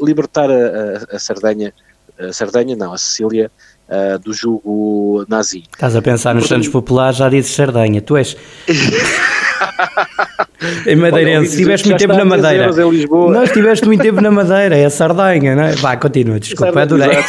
libertar 0.02 0.50
a, 0.50 0.54
a, 0.54 1.16
a 1.16 1.20
Sardenha, 1.20 1.74
a 2.18 2.32
Sardenha 2.32 2.76
não, 2.76 2.94
a 2.94 2.98
Sicília 2.98 3.52
uh, 3.90 4.20
do 4.20 4.34
jugo 4.34 5.26
nazi. 5.28 5.64
Estás 5.72 5.96
a 5.96 6.02
pensar 6.02 6.36
nos 6.36 6.48
Santos 6.48 6.68
Populares, 6.68 7.18
já 7.18 7.30
dizes 7.30 7.52
Sardenha, 7.52 8.02
tu 8.02 8.16
és... 8.16 8.38
em 10.86 10.96
Madeirense, 10.96 11.52
estiveste 11.52 11.88
muito 11.88 12.00
tempo 12.00 12.14
na 12.14 12.26
Madeira. 12.26 12.72
Não, 12.72 13.44
estiveste 13.44 13.86
muito 13.86 14.02
tempo 14.02 14.22
na 14.22 14.32
Madeira, 14.32 14.78
é 14.78 14.86
a 14.86 14.90
Sardenha, 14.90 15.56
não 15.56 15.64
é? 15.64 15.72
Vá, 15.74 15.98
continua, 15.98 16.40
desculpa, 16.40 16.82
adorei. 16.82 17.10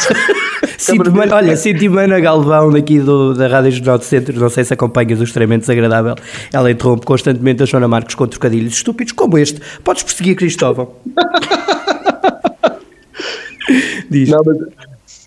Sinto-me, 0.77 1.31
olha, 1.31 1.55
senti-me 1.55 2.01
Ana 2.01 2.19
Galvão 2.19 2.71
daqui 2.71 2.99
do, 2.99 3.35
da 3.35 3.47
Rádio 3.47 3.71
Jornal 3.71 3.99
do 3.99 4.03
Centro, 4.03 4.39
não 4.39 4.49
sei 4.49 4.63
se 4.63 4.73
acompanhas 4.73 5.19
o 5.19 5.23
extremamente 5.23 5.61
desagradável. 5.61 6.15
Ela 6.51 6.71
interrompe 6.71 7.05
constantemente 7.05 7.61
a 7.61 7.67
Joana 7.67 7.87
Marques 7.87 8.15
com 8.15 8.25
trocadilhos 8.25 8.73
estúpidos 8.73 9.13
como 9.13 9.37
este. 9.37 9.61
Podes 9.83 10.01
perseguir 10.01 10.35
Cristóvão. 10.35 10.91
Diz. 14.09 14.29
Não, 14.29 14.41
mas, 14.43 14.57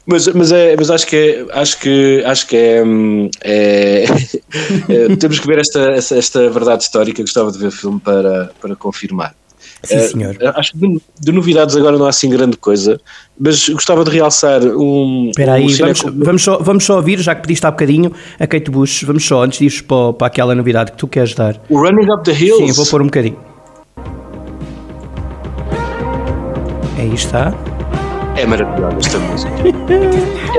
mas, 0.06 0.28
mas, 0.28 0.52
é, 0.52 0.76
mas 0.76 0.90
acho 0.90 1.06
que 1.06 1.16
é, 1.16 1.46
acho 1.58 1.78
que, 1.78 2.22
acho 2.24 2.46
que 2.46 2.56
é, 2.56 2.82
é, 3.42 4.04
é 4.04 5.16
temos 5.16 5.38
que 5.38 5.46
ver 5.46 5.58
esta, 5.58 5.92
esta 5.92 6.50
verdade 6.50 6.82
histórica. 6.82 7.22
Gostava 7.22 7.50
de 7.50 7.58
ver 7.58 7.68
o 7.68 7.72
filme 7.72 8.00
para, 8.00 8.50
para 8.60 8.76
confirmar. 8.76 9.34
Sim, 9.82 9.96
eh, 9.96 10.00
senhor. 10.00 10.36
Uh, 10.36 10.52
acho 10.56 10.72
que 10.72 10.78
de, 10.78 11.00
de, 11.20 11.32
novidades 11.32 11.76
agora 11.76 11.96
não 11.98 12.06
há 12.06 12.10
assim 12.10 12.28
grande 12.30 12.56
coisa, 12.56 13.00
mas 13.38 13.68
gostava 13.68 14.04
de 14.04 14.10
realçar 14.10 14.62
um. 14.62 15.28
Espera 15.30 15.54
aí, 15.54 15.66
um 15.66 15.76
vamos, 15.76 16.02
vamos, 16.02 16.42
só, 16.42 16.58
vamos 16.58 16.84
só 16.84 16.96
ouvir, 16.96 17.20
já 17.20 17.34
que 17.34 17.42
pediste 17.42 17.66
há 17.66 17.70
bocadinho, 17.70 18.12
a 18.38 18.46
Kate 18.46 18.70
Bush, 18.70 19.04
vamos 19.04 19.24
só, 19.26 19.42
antes 19.42 19.60
ir 19.60 19.82
para, 19.84 20.12
para 20.14 20.26
aquela 20.26 20.54
novidade 20.54 20.92
que 20.92 20.98
tu 20.98 21.06
queres 21.06 21.34
dar. 21.34 21.60
O 21.68 21.78
Running 21.78 22.10
Up 22.12 22.24
the 22.24 22.32
Hills. 22.32 22.66
Sim, 22.66 22.72
vou 22.72 22.86
pôr 22.86 23.02
um 23.02 23.06
bocadinho. 23.06 23.38
Aí 26.98 27.12
está. 27.12 27.52
É 28.36 28.44
maravilhosa 28.44 28.96
esta 28.98 29.18
música. 29.18 29.52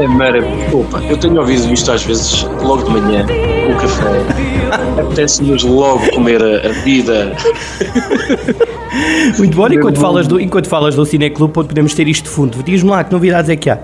É 0.01 0.07
maravilhosa. 0.07 0.77
Opa, 0.77 1.01
eu 1.03 1.17
tenho 1.17 1.37
ouvido 1.37 1.73
isto 1.73 1.91
às 1.91 2.03
vezes 2.03 2.43
logo 2.61 2.83
de 2.83 2.91
manhã, 2.91 3.25
o 3.69 3.75
café. 3.75 5.01
Apetece-nos 5.01 5.63
logo 5.63 6.09
comer 6.11 6.41
a, 6.41 6.69
a 6.69 6.71
vida. 6.83 7.35
Muito 9.37 9.55
bom, 9.57 9.67
enquanto 9.67 9.99
falas, 9.99 10.27
do, 10.27 10.39
enquanto 10.39 10.67
falas 10.67 10.95
do 10.95 11.05
Cineclube, 11.05 11.53
podemos 11.53 11.93
ter 11.93 12.07
isto 12.07 12.23
de 12.23 12.29
fundo. 12.29 12.63
Diz-me 12.63 12.89
lá, 12.89 13.03
que 13.03 13.11
novidades 13.11 13.49
é 13.49 13.55
que 13.57 13.69
há? 13.69 13.77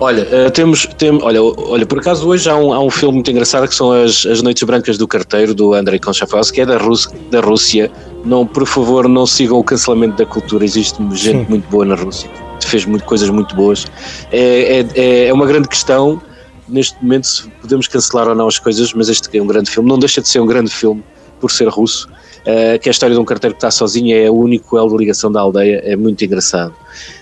Olha, 0.00 0.24
uh, 0.24 0.50
temos, 0.50 0.86
tem, 0.98 1.16
olha, 1.22 1.40
olha, 1.40 1.86
por 1.86 2.00
acaso 2.00 2.28
hoje 2.28 2.50
há 2.50 2.56
um, 2.56 2.72
há 2.72 2.80
um 2.80 2.90
filme 2.90 3.14
muito 3.14 3.30
engraçado 3.30 3.68
que 3.68 3.74
são 3.74 3.92
as, 3.92 4.26
as 4.26 4.42
Noites 4.42 4.64
Brancas 4.64 4.98
do 4.98 5.06
Carteiro, 5.06 5.54
do 5.54 5.72
Andrei 5.72 6.00
Konchafaus, 6.00 6.50
que 6.50 6.60
é 6.60 6.66
da, 6.66 6.76
Rus, 6.76 7.08
da 7.30 7.40
Rússia. 7.40 7.90
Não, 8.24 8.44
por 8.44 8.66
favor, 8.66 9.08
não 9.08 9.24
sigam 9.24 9.56
o 9.56 9.62
cancelamento 9.62 10.16
da 10.16 10.26
cultura, 10.26 10.64
existe 10.64 11.00
gente 11.12 11.38
Sim. 11.38 11.46
muito 11.48 11.68
boa 11.70 11.84
na 11.84 11.94
Rússia 11.94 12.28
fez 12.60 12.84
muito, 12.84 13.04
coisas 13.04 13.28
muito 13.30 13.54
boas. 13.54 13.86
É, 14.30 14.86
é, 14.94 15.26
é 15.28 15.32
uma 15.32 15.46
grande 15.46 15.68
questão, 15.68 16.20
neste 16.68 17.02
momento, 17.02 17.26
se 17.26 17.48
podemos 17.60 17.88
cancelar 17.88 18.28
ou 18.28 18.34
não 18.34 18.48
as 18.48 18.58
coisas, 18.58 18.92
mas 18.92 19.08
este 19.08 19.36
é 19.36 19.42
um 19.42 19.46
grande 19.46 19.70
filme. 19.70 19.88
Não 19.88 19.98
deixa 19.98 20.20
de 20.20 20.28
ser 20.28 20.40
um 20.40 20.46
grande 20.46 20.70
filme 20.70 21.02
por 21.40 21.50
ser 21.50 21.68
russo. 21.68 22.08
Uh, 22.44 22.78
que 22.78 22.88
é 22.88 22.90
a 22.90 22.92
história 22.92 23.14
de 23.14 23.20
um 23.20 23.24
carteiro 23.24 23.54
que 23.54 23.58
está 23.58 23.70
sozinho, 23.70 24.14
é 24.14 24.30
o 24.30 24.34
único 24.34 24.76
elo 24.76 24.90
de 24.90 24.96
ligação 24.98 25.32
da 25.32 25.40
aldeia, 25.40 25.80
é 25.82 25.96
muito 25.96 26.22
engraçado. 26.22 26.74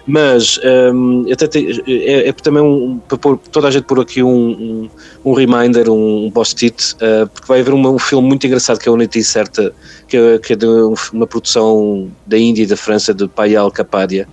Mas 0.06 0.58
um, 0.92 1.26
até 1.32 1.46
te, 1.46 1.82
é, 1.86 2.28
é, 2.28 2.32
também 2.32 2.62
um, 2.62 2.98
para 3.06 3.16
pôr, 3.16 3.38
toda 3.38 3.68
a 3.68 3.70
gente 3.70 3.84
por 3.84 4.00
aqui 4.00 4.22
um, 4.22 4.28
um, 4.28 4.90
um 5.24 5.32
reminder, 5.32 5.88
um, 5.88 6.30
post-it, 6.30 6.94
uh, 6.94 7.28
porque 7.28 7.46
vai 7.46 7.60
haver 7.60 7.72
uma, 7.72 7.90
um 7.90 7.98
filme 7.98 8.26
muito 8.26 8.46
engraçado 8.46 8.78
que 8.78 8.88
é 8.88 8.90
o 8.90 8.94
Unity 8.94 9.22
Certa, 9.22 9.72
que 10.08 10.16
é, 10.16 10.38
que 10.38 10.52
é 10.54 10.56
de 10.56 10.66
uma 11.12 11.26
produção 11.26 12.10
da 12.26 12.36
Índia 12.36 12.64
e 12.64 12.66
da 12.66 12.76
França, 12.76 13.14
de 13.14 13.28
Payal 13.28 13.70
Kapadia, 13.70 14.26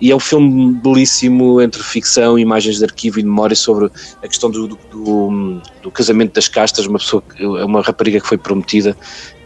e 0.00 0.10
é 0.10 0.16
um 0.16 0.20
filme 0.20 0.74
belíssimo 0.74 1.60
entre 1.60 1.82
ficção, 1.82 2.38
imagens 2.38 2.78
de 2.78 2.84
arquivo 2.84 3.18
e 3.18 3.22
memória 3.22 3.56
sobre 3.56 3.90
a 4.22 4.28
questão 4.28 4.50
do, 4.50 4.68
do, 4.68 4.78
do, 4.92 5.60
do 5.82 5.90
casamento 5.90 6.34
das 6.34 6.46
castas, 6.46 6.86
uma 6.86 6.98
pessoa, 6.98 7.22
uma 7.64 7.82
rapariga 7.82 8.20
que 8.20 8.28
foi 8.28 8.38
prometida 8.38 8.96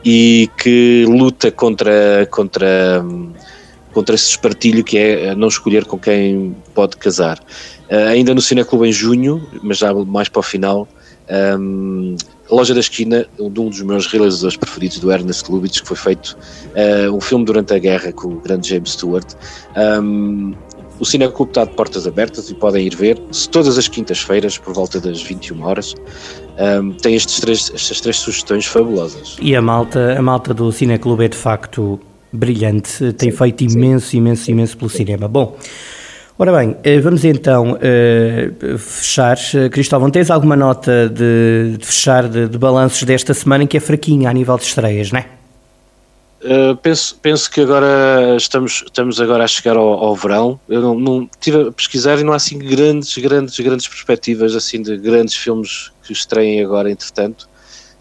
e 0.05 0.49
que 0.57 1.05
luta 1.07 1.51
contra, 1.51 2.27
contra 2.31 3.05
contra 3.93 4.15
esse 4.15 4.31
espartilho 4.31 4.85
que 4.85 4.97
é 4.97 5.35
não 5.35 5.49
escolher 5.49 5.85
com 5.85 5.99
quem 5.99 6.55
pode 6.75 6.97
casar. 6.97 7.39
Uh, 7.91 8.09
ainda 8.09 8.35
no 8.35 8.41
Cineclube 8.41 8.89
em 8.89 8.93
junho, 8.93 9.47
mas 9.63 9.79
já 9.79 9.93
mais 9.93 10.29
para 10.29 10.41
o 10.41 10.43
final, 10.43 10.89
um, 11.59 12.17
Loja 12.51 12.75
da 12.75 12.81
Esquina, 12.81 13.27
de 13.37 13.61
um 13.61 13.69
dos 13.69 13.81
meus 13.83 14.07
realizadores 14.09 14.57
preferidos, 14.57 14.99
do 14.99 15.13
Ernest 15.13 15.51
Lubitsch, 15.51 15.83
que 15.83 15.87
foi 15.87 15.97
feito 15.97 16.37
uh, 16.75 17.15
um 17.15 17.21
filme 17.21 17.45
durante 17.45 17.73
a 17.75 17.79
guerra 17.79 18.13
com 18.13 18.29
o 18.29 18.41
grande 18.41 18.69
James 18.69 18.93
Stewart. 18.93 19.27
Um, 19.77 20.55
o 20.99 21.05
Cineclube 21.07 21.51
está 21.51 21.65
de 21.65 21.73
portas 21.73 22.07
abertas 22.07 22.51
e 22.51 22.55
podem 22.55 22.87
ir 22.87 22.95
ver 22.95 23.19
todas 23.51 23.79
as 23.79 23.89
quintas-feiras, 23.89 24.59
por 24.59 24.75
volta 24.75 25.01
das 25.01 25.23
21 25.23 25.63
horas. 25.63 25.95
Um, 26.59 26.93
tem 26.93 27.15
estes 27.15 27.41
três, 27.41 27.71
estas 27.75 28.01
três 28.01 28.19
sugestões 28.19 28.67
fabulosas. 28.67 29.37
E 29.41 29.55
a 29.55 29.63
malta, 29.63 30.19
a 30.19 30.23
malta 30.23 30.53
do 30.53 30.71
Cineclube 30.71 31.25
é 31.25 31.29
de 31.29 31.37
facto 31.37 32.01
brilhante, 32.33 33.13
tem 33.15 33.31
sim, 33.31 33.37
feito 33.37 33.65
imenso, 33.65 34.09
sim. 34.09 34.19
imenso, 34.19 34.51
imenso 34.51 34.77
pelo 34.77 34.91
cinema. 34.91 35.27
Bom, 35.27 35.57
ora 36.39 36.57
bem, 36.57 36.77
eh, 36.85 37.01
vamos 37.01 37.25
então 37.25 37.73
uh, 37.73 38.79
fechar. 38.79 39.37
Cristóvão, 39.71 40.11
tens 40.11 40.31
alguma 40.31 40.57
nota 40.57 41.09
de, 41.09 41.77
de 41.79 41.87
fechar 41.87 42.29
de, 42.29 42.49
de 42.49 42.59
balanços 42.59 43.03
desta 43.03 43.35
semana 43.35 43.65
em 43.65 43.67
que 43.67 43.77
é 43.77 43.81
fraquinha 43.81 44.31
a 44.31 44.33
nível 44.33 44.57
de 44.57 44.65
estreias, 44.65 45.11
não 45.11 45.21
é? 45.21 45.40
Uh, 46.43 46.75
penso, 46.77 47.19
penso 47.21 47.51
que 47.51 47.61
agora 47.61 48.35
estamos, 48.37 48.83
estamos 48.87 49.21
agora 49.21 49.45
a 49.45 49.47
chegar 49.47 49.77
ao, 49.77 49.89
ao 49.89 50.17
verão. 50.17 50.59
Eu 50.69 50.81
não, 50.81 50.99
não 50.99 51.29
estive 51.31 51.69
a 51.69 51.73
pesquisar 51.73 52.19
e 52.19 52.25
não 52.25 52.33
há 52.33 52.37
assim 52.37 52.59
grandes, 52.59 53.17
grandes, 53.19 53.59
grandes 53.61 53.87
perspectivas 53.87 54.57
assim 54.57 54.81
de 54.81 54.97
grandes 54.97 55.35
filmes 55.35 55.93
que 56.03 56.13
estreiem 56.13 56.65
agora, 56.65 56.91
entretanto. 56.91 57.49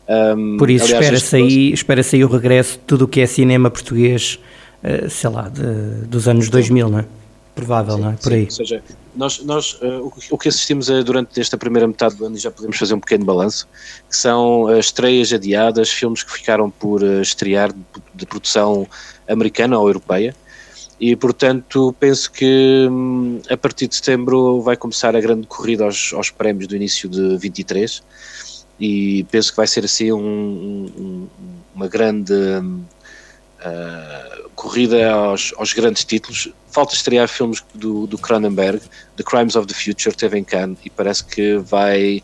Um, 0.08 0.58
Por 0.58 0.70
isso 0.70 0.86
espera-se 0.86 1.36
aí, 1.36 1.74
espera 1.74 2.02
aí 2.02 2.24
o 2.24 2.28
regresso 2.28 2.74
de 2.74 2.80
tudo 2.80 3.06
o 3.06 3.08
que 3.08 3.20
é 3.20 3.28
cinema 3.28 3.70
português, 3.70 4.40
uh, 4.84 5.10
sei 5.10 5.30
lá, 5.30 5.50
de, 5.50 6.08
dos 6.08 6.28
anos 6.28 6.46
sim. 6.46 6.52
2000, 6.52 6.90
não 6.90 7.00
é? 7.00 7.06
Provável, 7.54 7.96
sim, 7.96 8.02
não 8.02 8.10
é? 8.10 8.14
Por 8.14 8.32
sim, 8.32 8.36
aí. 8.36 8.44
Ou 8.46 8.52
seja, 8.52 8.84
nós, 9.20 9.44
nós 9.44 9.74
uh, 9.82 10.12
o, 10.32 10.38
que 10.38 10.48
assistimos 10.48 10.90
a, 10.90 11.02
durante 11.02 11.40
esta 11.42 11.58
primeira 11.58 11.86
metade 11.86 12.16
do 12.16 12.26
ano, 12.26 12.38
e 12.38 12.40
já 12.40 12.50
podemos 12.50 12.78
fazer 12.78 12.94
um 12.94 13.00
pequeno 13.02 13.26
balanço, 13.26 13.68
que 14.10 14.16
são 14.16 14.64
uh, 14.64 14.80
estreias 14.80 15.34
adiadas, 15.34 15.90
filmes 15.90 16.24
que 16.24 16.32
ficaram 16.32 16.70
por 16.70 17.04
uh, 17.04 17.22
estrear 17.22 17.74
de, 17.74 17.80
de, 18.16 18.26
produção 18.26 18.88
americana 19.28 19.78
ou 19.78 19.88
europeia, 19.88 20.34
e 21.02 21.18
portanto 21.18 21.94
penso 22.00 22.32
que 22.32 22.88
um, 22.90 23.42
a 23.50 23.58
partir 23.58 23.90
de 23.90 23.96
setembro 23.96 24.62
vai 24.62 24.78
começar 24.78 25.14
a 25.14 25.20
grande 25.20 25.46
corrida 25.48 25.84
aos, 25.84 26.14
aos 26.14 26.30
prémios 26.30 26.68
do 26.68 26.76
início 26.78 27.10
de 27.10 27.38
23, 27.38 28.02
e 28.80 29.26
penso 29.30 29.52
que 29.52 29.58
vai 29.58 29.68
ser 29.68 29.84
assim 29.84 30.14
um, 30.14 30.86
um, 30.98 31.28
uma 31.76 31.90
grande 31.90 32.34
uh, 33.66 34.50
corrida 34.56 35.12
aos, 35.12 35.54
aos, 35.58 35.74
grandes 35.74 36.04
títulos. 36.04 36.50
Falta 36.72 36.94
estrear 36.94 37.28
filmes 37.28 37.64
do, 37.74 38.06
do 38.08 38.18
Cronenberg, 38.18 38.82
The 39.18 39.24
Crimes 39.24 39.56
of 39.56 39.68
the 39.68 39.74
Future, 39.74 40.16
teve 40.16 40.38
em 40.38 40.44
Cannes 40.44 40.78
e 40.86 40.90
parece 40.90 41.24
que 41.24 41.58
vai, 41.58 42.24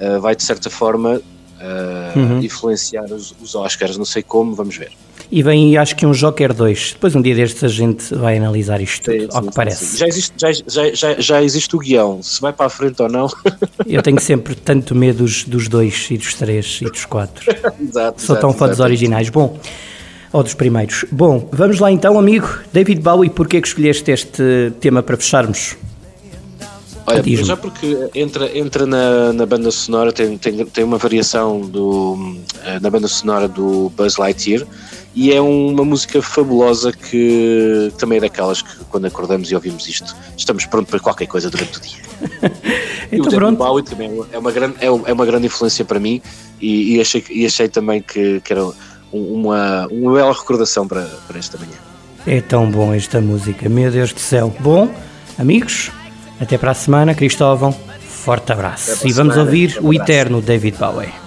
uh, 0.00 0.20
vai 0.20 0.34
de 0.34 0.42
certa 0.42 0.70
forma 0.70 1.20
uh, 1.64 2.18
uhum. 2.18 2.42
influenciar 2.42 3.04
os, 3.04 3.34
os 3.40 3.54
Oscars, 3.54 3.96
não 3.96 4.04
sei 4.04 4.22
como, 4.22 4.54
vamos 4.54 4.76
ver. 4.76 4.92
E 5.30 5.42
vem, 5.42 5.76
acho 5.76 5.96
que 5.96 6.04
um 6.04 6.12
Joker 6.12 6.52
2. 6.52 6.92
Depois, 6.92 7.14
um 7.14 7.22
dia 7.22 7.34
destes, 7.34 7.64
a 7.64 7.68
gente 7.68 8.14
vai 8.14 8.36
analisar 8.36 8.80
isto 8.80 9.04
tudo, 9.04 9.20
sim, 9.20 9.28
ao 9.32 9.42
sim, 9.42 9.48
que 9.48 9.54
parece. 9.54 9.84
Sim. 9.84 9.96
Já, 9.96 10.06
existe, 10.06 10.34
já, 10.36 10.52
já, 10.94 11.20
já, 11.20 11.42
existe 11.42 11.74
o 11.74 11.78
guião, 11.78 12.22
se 12.22 12.40
vai 12.40 12.52
para 12.52 12.66
a 12.66 12.70
frente 12.70 13.02
ou 13.02 13.08
não. 13.08 13.28
Eu 13.86 14.02
tenho 14.02 14.20
sempre 14.20 14.54
tanto 14.54 14.94
medo 14.94 15.18
dos, 15.18 15.44
dos 15.44 15.66
dois 15.66 16.08
e 16.10 16.18
dos 16.18 16.34
três 16.34 16.78
e 16.82 16.84
dos 16.84 17.04
quatro. 17.04 17.44
exato, 17.80 18.20
Sou 18.20 18.36
exato, 18.36 18.40
tão 18.40 18.52
fã 18.52 18.68
dos 18.68 18.80
originais. 18.80 19.28
Bom, 19.30 19.58
ou 20.34 20.42
dos 20.42 20.52
primeiros. 20.52 21.04
Bom, 21.12 21.48
vamos 21.52 21.78
lá 21.78 21.92
então, 21.92 22.18
amigo. 22.18 22.58
David 22.72 23.00
Bowie, 23.00 23.30
porquê 23.30 23.60
que 23.60 23.68
escolheste 23.68 24.10
este 24.10 24.72
tema 24.80 25.00
para 25.00 25.16
fecharmos? 25.16 25.76
Olha, 27.06 27.22
já 27.44 27.56
porque 27.56 28.08
entra, 28.14 28.58
entra 28.58 28.84
na, 28.84 29.32
na 29.32 29.46
banda 29.46 29.70
sonora, 29.70 30.12
tem, 30.12 30.36
tem, 30.36 30.64
tem 30.66 30.82
uma 30.82 30.98
variação 30.98 31.60
do, 31.60 32.36
eh, 32.64 32.80
na 32.80 32.90
banda 32.90 33.06
sonora 33.06 33.46
do 33.46 33.92
Buzz 33.96 34.16
Lightyear 34.16 34.66
e 35.14 35.30
é 35.30 35.40
uma 35.40 35.84
música 35.84 36.20
fabulosa 36.20 36.92
que 36.92 37.92
também 37.98 38.18
é 38.18 38.22
daquelas 38.22 38.62
que 38.62 38.84
quando 38.86 39.04
acordamos 39.04 39.52
e 39.52 39.54
ouvimos 39.54 39.86
isto 39.86 40.16
estamos 40.36 40.66
prontos 40.66 40.90
para 40.90 40.98
qualquer 40.98 41.26
coisa 41.26 41.48
durante 41.48 41.78
o 41.78 41.80
dia. 41.80 42.02
e 43.12 43.20
o 43.20 43.24
David 43.24 43.56
Bowie 43.56 43.84
também 43.84 44.10
é 44.32 44.38
uma 44.38 44.50
grande, 44.50 44.76
é, 44.80 44.86
é 44.86 45.12
uma 45.12 45.26
grande 45.26 45.46
influência 45.46 45.84
para 45.84 46.00
mim 46.00 46.20
e, 46.60 46.96
e 46.96 47.00
achei, 47.00 47.22
e 47.30 47.46
achei 47.46 47.68
também 47.68 48.00
que, 48.00 48.40
que 48.40 48.52
era 48.52 48.64
uma, 49.14 49.86
uma 49.88 50.14
bela 50.14 50.32
recordação 50.32 50.86
para, 50.86 51.02
para 51.26 51.38
esta 51.38 51.58
manhã. 51.58 51.76
É 52.26 52.40
tão 52.40 52.70
bom 52.70 52.94
esta 52.94 53.20
música, 53.20 53.68
meu 53.68 53.90
Deus 53.90 54.12
do 54.12 54.20
céu. 54.20 54.54
Bom, 54.60 54.92
amigos, 55.38 55.90
até 56.40 56.56
para 56.56 56.70
a 56.70 56.74
semana. 56.74 57.14
Cristóvão, 57.14 57.72
forte 58.08 58.52
abraço. 58.52 59.06
E 59.06 59.12
vamos 59.12 59.34
semana, 59.34 59.50
ouvir 59.50 59.78
um 59.80 59.88
o 59.88 59.94
eterno 59.94 60.40
David 60.40 60.78
Bowie. 60.78 61.23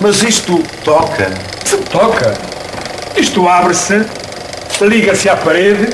Mas 0.00 0.22
isto 0.22 0.62
toca. 0.84 1.32
Se 1.64 1.76
toca. 1.76 2.34
Isto 3.16 3.48
abre-se, 3.48 4.06
liga-se 4.80 5.28
à 5.28 5.36
parede 5.36 5.88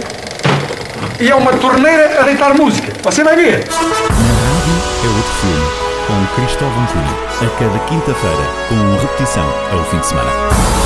e 1.19 1.31
é 1.31 1.35
uma 1.35 1.53
torneira 1.55 2.21
a 2.21 2.23
deitar 2.25 2.55
música. 2.55 2.93
Você 3.03 3.25
vai 3.25 3.35
ver. 3.35 3.65
Na 3.67 3.85
rádio 3.85 4.75
é 5.05 5.09
outro 5.09 5.33
filme, 5.41 5.67
com 6.07 6.35
Cristóvão 6.37 6.87
Cunha, 6.87 7.49
a 7.49 7.59
cada 7.59 7.79
quinta-feira, 7.87 8.45
com 8.69 9.01
repetição 9.01 9.49
ao 9.73 9.85
fim 9.85 9.99
de 9.99 10.07
semana. 10.07 10.84